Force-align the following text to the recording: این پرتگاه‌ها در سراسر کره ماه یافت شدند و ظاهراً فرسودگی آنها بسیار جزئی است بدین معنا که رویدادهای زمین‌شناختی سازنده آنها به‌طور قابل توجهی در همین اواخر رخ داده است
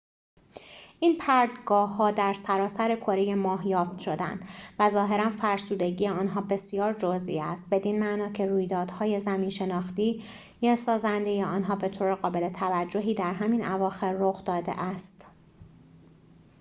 این 0.99 1.17
پرتگاه‌ها 1.17 2.11
در 2.11 2.33
سراسر 2.33 2.95
کره 2.95 3.35
ماه 3.35 3.67
یافت 3.67 3.99
شدند 3.99 4.45
و 4.79 4.89
ظاهراً 4.89 5.29
فرسودگی 5.29 6.07
آنها 6.07 6.41
بسیار 6.41 6.93
جزئی 6.93 7.39
است 7.39 7.65
بدین 7.71 7.99
معنا 7.99 8.31
که 8.31 8.45
رویدادهای 8.45 9.19
زمین‌شناختی 9.19 10.23
سازنده 10.77 11.45
آنها 11.45 11.75
به‌طور 11.75 12.15
قابل 12.15 12.49
توجهی 12.49 13.13
در 13.13 13.33
همین 13.33 13.65
اواخر 13.65 14.15
رخ 14.19 14.43
داده 14.45 14.71
است 14.79 15.25